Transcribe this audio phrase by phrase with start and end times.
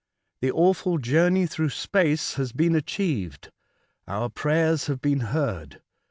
[0.41, 3.51] The awful journey through space has been achieved.
[4.07, 5.79] Our prayers have been heard.